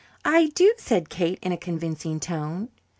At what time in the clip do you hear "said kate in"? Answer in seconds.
0.79-1.51